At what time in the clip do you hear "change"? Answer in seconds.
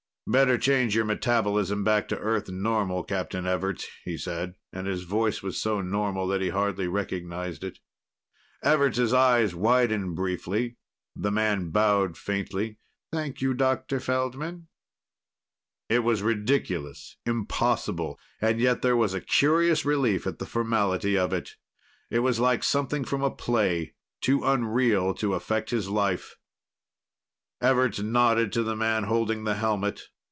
0.57-0.95